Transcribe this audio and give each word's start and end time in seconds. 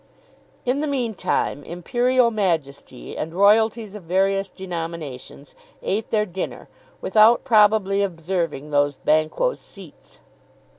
In 0.65 0.79
the 0.79 0.87
meantime, 0.87 1.63
Imperial 1.63 2.31
Majesty 2.31 3.15
and 3.15 3.35
Royalties 3.35 3.93
of 3.93 4.01
various 4.01 4.49
denominations 4.49 5.53
ate 5.83 6.09
their 6.09 6.25
dinner, 6.25 6.67
without 7.01 7.43
probably 7.43 8.01
observing 8.01 8.71
those 8.71 8.95
Banquo's 8.95 9.59
seats. 9.59 10.19